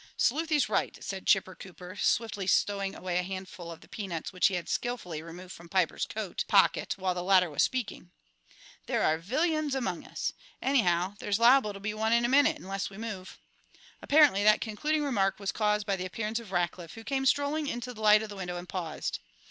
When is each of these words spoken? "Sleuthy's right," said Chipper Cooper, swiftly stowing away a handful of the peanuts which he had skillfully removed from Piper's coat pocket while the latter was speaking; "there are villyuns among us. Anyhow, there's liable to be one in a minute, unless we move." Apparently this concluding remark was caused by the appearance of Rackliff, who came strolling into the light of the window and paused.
"Sleuthy's 0.17 0.67
right," 0.67 0.97
said 1.03 1.27
Chipper 1.27 1.53
Cooper, 1.53 1.95
swiftly 1.95 2.47
stowing 2.47 2.95
away 2.95 3.19
a 3.19 3.21
handful 3.21 3.71
of 3.71 3.81
the 3.81 3.87
peanuts 3.87 4.33
which 4.33 4.47
he 4.47 4.55
had 4.55 4.67
skillfully 4.67 5.21
removed 5.21 5.51
from 5.53 5.69
Piper's 5.69 6.07
coat 6.07 6.43
pocket 6.47 6.97
while 6.97 7.13
the 7.13 7.21
latter 7.21 7.51
was 7.51 7.61
speaking; 7.61 8.09
"there 8.87 9.03
are 9.03 9.19
villyuns 9.19 9.75
among 9.75 10.03
us. 10.03 10.33
Anyhow, 10.59 11.13
there's 11.19 11.37
liable 11.37 11.73
to 11.73 11.79
be 11.79 11.93
one 11.93 12.13
in 12.13 12.25
a 12.25 12.29
minute, 12.29 12.57
unless 12.57 12.89
we 12.89 12.97
move." 12.97 13.37
Apparently 14.01 14.43
this 14.43 14.57
concluding 14.59 15.03
remark 15.03 15.39
was 15.39 15.51
caused 15.51 15.85
by 15.85 15.95
the 15.95 16.05
appearance 16.07 16.39
of 16.39 16.51
Rackliff, 16.51 16.95
who 16.95 17.03
came 17.03 17.27
strolling 17.27 17.67
into 17.67 17.93
the 17.93 18.01
light 18.01 18.23
of 18.23 18.29
the 18.29 18.35
window 18.35 18.57
and 18.57 18.67
paused. 18.67 19.19